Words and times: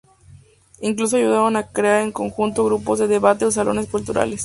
Incluso 0.79 1.15
ayudaron 1.15 1.55
a 1.57 1.67
crear 1.67 2.01
en 2.01 2.11
conjunto 2.11 2.65
grupos 2.65 2.97
de 2.97 3.07
debate 3.07 3.45
o 3.45 3.51
salones 3.51 3.85
culturales. 3.87 4.39